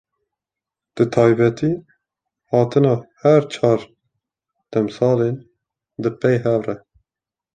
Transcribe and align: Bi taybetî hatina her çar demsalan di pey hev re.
Bi 0.95 1.03
taybetî 1.13 1.71
hatina 2.51 2.95
her 3.23 3.41
çar 3.53 3.79
demsalan 4.73 5.35
di 6.01 6.09
pey 6.19 6.37
hev 6.45 6.61
re. 6.67 6.75